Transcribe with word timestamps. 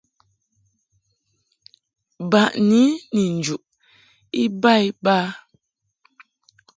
Baʼni 2.31 2.81
ni 3.13 3.23
njuʼ 3.37 3.63
iba 4.43 4.71
iba. 4.89 5.15